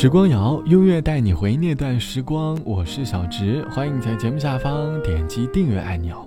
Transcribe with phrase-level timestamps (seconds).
[0.00, 2.58] 时光谣，音乐带你回那段时光。
[2.64, 6.26] 我是小直，欢迎在节目下方点击订阅按钮。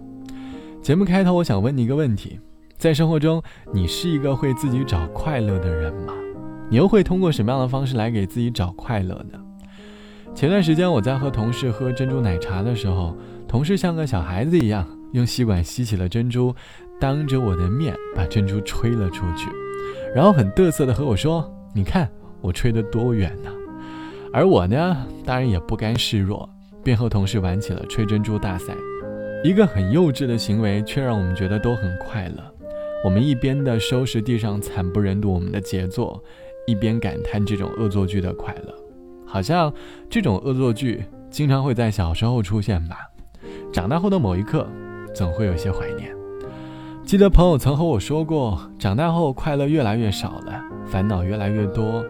[0.80, 2.40] 节目开头，我想问你一个问题：
[2.78, 3.42] 在生活中，
[3.74, 6.14] 你是一个会自己找快乐的人吗？
[6.70, 9.40] 你又会通过什么样的方式来给自己找快乐呢？
[10.36, 13.18] 前段时间，我在和同事喝珍珠奶茶的时候，
[13.48, 16.54] 同事像个小孩子一样，用吸管吸起了珍珠，
[17.00, 19.50] 当着我的面把珍珠吹了出去，
[20.14, 22.08] 然后很得瑟的和我说：“你看。”
[22.44, 23.50] 我吹得多远呢？
[24.34, 26.50] 而我呢，当然也不甘示弱，
[26.84, 28.74] 便和同事玩起了吹珍珠大赛。
[29.44, 32.44] 一个很幼稚的行为，却让我们觉得都很快乐。
[33.06, 36.20] 我们一边的收拾地上惨不忍睹我们的杰作，
[36.66, 38.74] 一边感叹这种恶作剧的快乐。
[39.24, 39.72] 好像
[40.10, 42.98] 这种恶作剧经常会在小时候出现吧？
[43.72, 44.68] 长大后的某一刻，
[45.14, 46.12] 总会有些怀念。
[47.06, 52.04] 记得朋友曾和我说过，长大后快乐越来越少了，烦恼越来越多。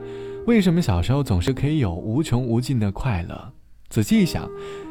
[0.46, 3.54] 为什么小时候总是可以有无穷无尽的快乐？
[3.90, 4.50] 仔细一想，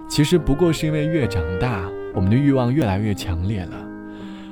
[0.08, 3.86] 其实不过是因为越长大，我们的欲望越来越强烈了。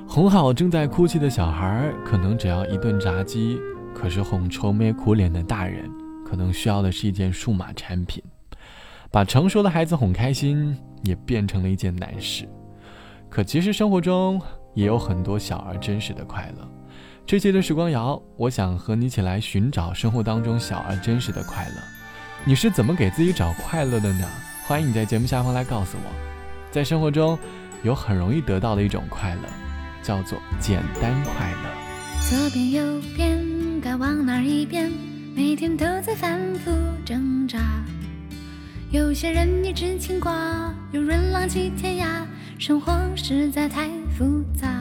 [0.06, 3.56] 哄好正在哭泣的小孩，可能只要一顿炸鸡；
[3.94, 5.90] 可是哄愁眉苦脸的大人，
[6.22, 8.22] 可能需要的是一件数码产品。
[9.10, 12.46] 把成熟的孩子哄开心，也变成了一件难事。
[13.30, 14.38] 可其实生活中
[14.74, 16.68] 也有很多小而真实的快乐。
[17.30, 21.74] 这期的时光谣，我想和你一起来寻找生活当中小而真实的快乐。
[22.44, 24.28] 你是怎么给自己找快乐的呢？
[24.66, 26.10] 欢迎你在节目下方来告诉我。
[26.72, 27.38] 在生活中，
[27.84, 29.42] 有很容易得到的一种快乐，
[30.02, 32.28] 叫做简单快乐。
[32.28, 34.90] 左边右边该往哪一边？
[35.32, 36.72] 每天都在反复
[37.04, 37.60] 挣扎。
[38.90, 42.26] 有些人一直牵挂，有人浪迹天涯，
[42.58, 44.79] 生活实在太复杂。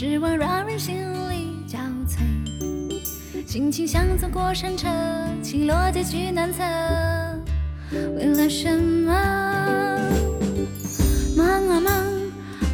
[0.00, 0.94] 失望让人心
[1.28, 2.20] 力交瘁。
[3.44, 4.86] 心情像坐过山车，
[5.42, 6.62] 起落结局难测，
[8.16, 9.12] 为了什么？
[11.36, 11.92] 忙啊忙，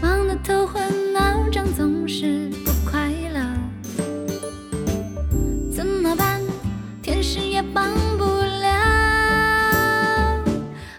[0.02, 3.40] 忙得头昏脑胀，总是不快乐。
[5.74, 6.42] 怎么办？
[7.02, 8.68] 天使也帮不了。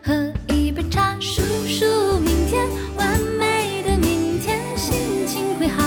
[0.03, 2.67] 喝一杯茶，数数明天，
[2.97, 5.83] 完美的明天，心情会好。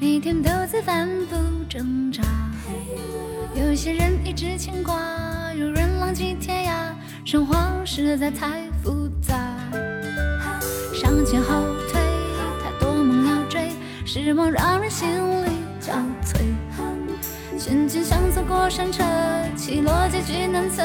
[0.00, 1.36] 每天都在反复
[1.68, 2.22] 挣扎
[3.54, 4.94] 有些人一直牵挂，
[5.54, 6.92] 有人浪迹天涯，
[7.24, 9.34] 生活实在太复杂。
[10.94, 12.00] 上前后退，
[12.62, 13.72] 太多梦要追，
[14.04, 15.08] 失望让人心
[15.44, 15.50] 力
[15.80, 15.92] 交
[16.24, 16.38] 瘁。
[17.58, 19.02] 心情像坐过山车，
[19.56, 20.84] 起落结局难测，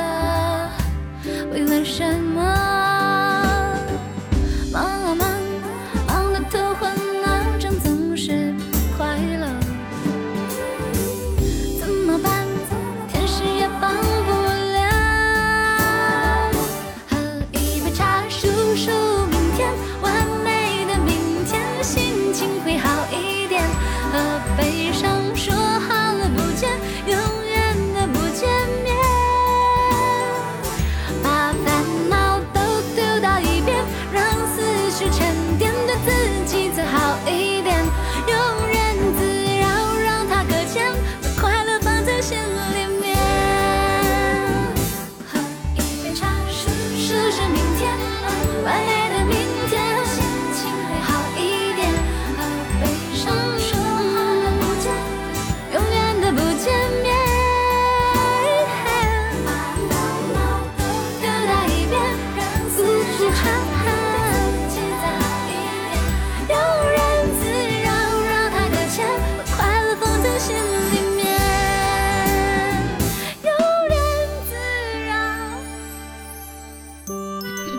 [1.51, 2.92] 为了什么？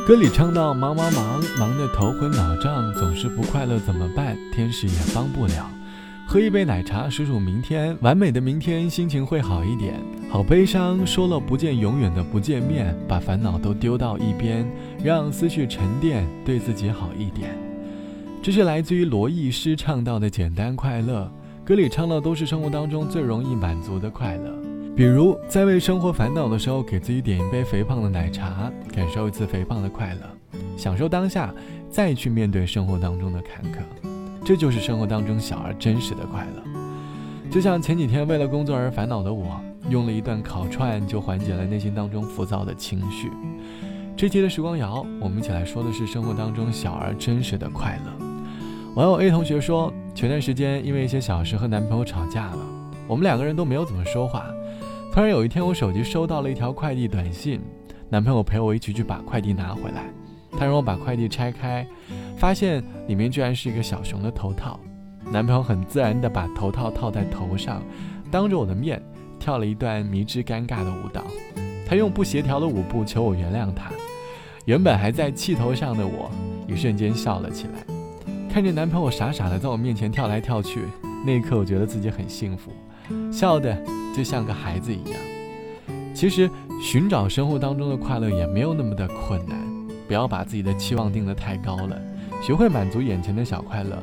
[0.06, 4.37] 歌里唱到：忙忙忙，忙得头昏脑胀，总是不快乐，怎么办？
[4.53, 5.67] 天使也帮不了。
[6.27, 9.95] 喝一杯奶茶，数数明天，完美的明天，心情会好一点。
[10.29, 14.71] 好悲伤，说了不见永远的不见面，把烦恼都丢到一边，
[15.03, 17.56] 让思绪沉淀，对自己好一点。
[18.43, 21.33] 这是来自于罗艺诗唱到的简单快乐，
[21.65, 24.55] 歌里唱的都是生活当中最容易满足的快乐。
[24.96, 31.52] 比如在为生活烦恼的时候，给自己点一杯肥胖的奶茶，感受一次肥胖的快乐，享受当下，
[31.91, 33.79] 再去面对生活当中的坎坷。
[34.44, 43.32] 这就是生活当中小而真实的快乐，就像前几天为了工作而烦恼的我，用了一段烤串就缓解了内心当中浮躁的情绪。
[44.17, 48.26] 这期的时光谣，我们一起来说的是生活当中小而真实的快乐。
[48.94, 52.58] 网友 A 同学说，前段时间因为一些小事和男朋友吵架了，
[53.08, 54.46] 我们两个人都没有怎么说话。
[55.15, 57.61] 突然有一天，我手机收到了一条快递短信，
[58.09, 60.13] 男朋友陪我一起去把快递拿回来。
[60.59, 61.87] 他让我把快递拆开，
[62.37, 64.81] 发现里面居然是一个小熊的头套。
[65.31, 67.81] 男朋友很自然地把头套套在头上，
[68.29, 69.01] 当着我的面
[69.39, 71.23] 跳了一段迷之尴尬的舞蹈。
[71.87, 73.93] 他用不协调的舞步求我原谅他。
[74.65, 76.29] 原本还在气头上的我，
[76.67, 77.87] 一瞬间笑了起来。
[78.51, 80.81] 看着男朋友傻傻地在我面前跳来跳去，
[81.25, 82.73] 那一刻我觉得自己很幸福，
[83.33, 83.77] 笑得
[84.17, 85.21] 就像个孩子一样。
[86.15, 86.49] 其实
[86.83, 89.59] 寻找生活当中的快乐也没有那么的困难。
[90.06, 91.99] 不要把自己的期望定得太高了，
[92.43, 93.97] 学会满足眼前的小快乐，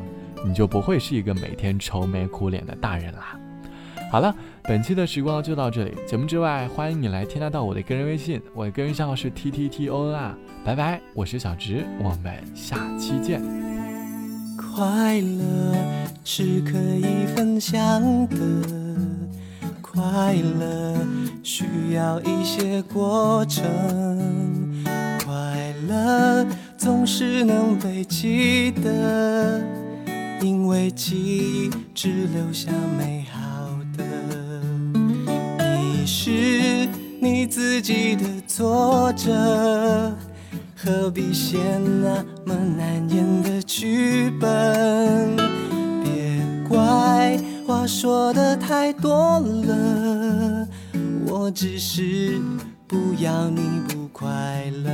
[0.43, 3.37] 你就不会是一个每天愁眉苦脸的大人啦。
[4.11, 5.93] 好了，本期的时光就到这里。
[6.07, 10.35] 节目之外，欢迎你来添加到我的个人微信，我的个人账号是 t t t o n r。
[10.65, 13.41] 拜拜，我是小直，我们下期见。
[14.57, 15.75] 快乐
[16.25, 18.35] 是可以分享的，
[20.01, 20.95] 快乐
[21.43, 23.63] 需要一些过程。
[25.23, 26.43] 快乐，
[26.75, 29.61] 总是能被记得，
[30.41, 33.39] 因为记忆只留下美好
[33.95, 34.03] 的。
[35.77, 36.89] 你是
[37.21, 39.31] 你自己的作者，
[40.75, 45.40] 何必写那么难演的剧本？
[47.81, 50.67] 别怪话说的太多了，
[51.25, 52.39] 我只是
[52.87, 54.91] 不要你不快乐。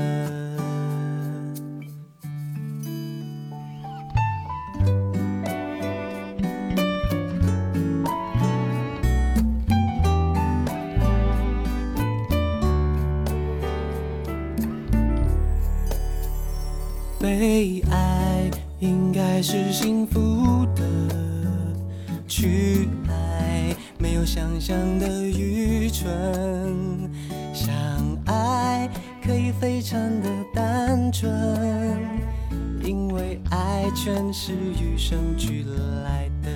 [17.20, 18.50] 被爱
[18.80, 20.84] 应该是幸福的，
[22.40, 26.08] 去爱没有想象的愚蠢。
[27.52, 27.74] 相
[28.28, 28.88] 爱
[29.26, 31.28] 可以非常的单纯，
[32.84, 35.66] 因为爱全是与生俱
[36.04, 36.52] 来的。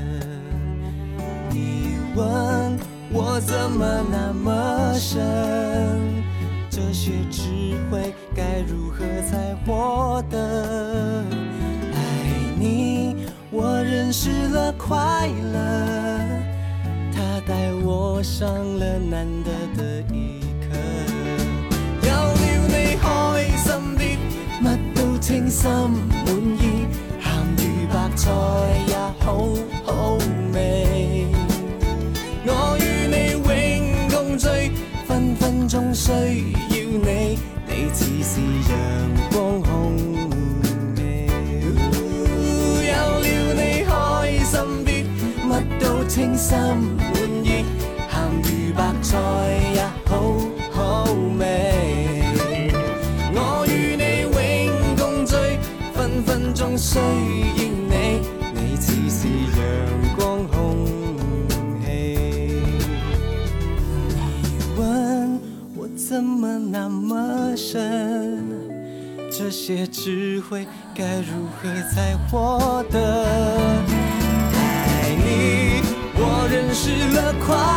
[1.50, 2.78] 你问
[3.12, 5.20] 我怎么那么深？
[6.70, 7.42] 这些智
[7.90, 11.26] 慧该如何才获得？
[13.54, 15.60] 我认识了快乐，
[17.14, 17.54] 他带
[17.84, 20.72] 我上了难得的一课。
[22.02, 23.04] 有了你开
[23.58, 23.68] 心
[23.98, 24.02] 啲，
[24.64, 24.66] 乜
[24.96, 26.88] 都称心满意，
[27.20, 27.28] 咸
[27.58, 28.32] 鱼白菜
[28.88, 29.26] 也好
[29.84, 30.18] 好
[30.54, 31.28] 味。
[32.46, 32.82] 我与
[33.12, 34.48] 你永共聚，
[35.06, 36.10] 分分钟需。
[36.14, 37.38] 要你，
[37.68, 38.40] 你似是
[38.72, 38.74] 阳
[39.34, 39.41] 光
[46.42, 47.06] 心满
[47.46, 47.64] 意，
[48.10, 48.18] 咸
[48.50, 49.16] 鱼白菜
[49.76, 50.12] 也好
[50.72, 51.04] 好
[51.38, 52.24] 味。
[53.36, 54.36] 我与你永
[54.98, 55.36] 共聚，
[55.94, 57.04] 分分钟需要
[57.62, 57.94] 你，
[58.56, 59.62] 你似是阳
[60.18, 60.58] 光空
[61.86, 61.86] 气。
[64.34, 65.40] 你问
[65.76, 68.44] 我怎么那么深，
[69.32, 74.01] 这些智慧该如何才获得？
[77.40, 77.71] 快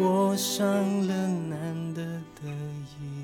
[0.00, 0.64] 我上
[1.08, 2.02] 了难得
[2.40, 2.48] 的
[3.00, 3.17] 一。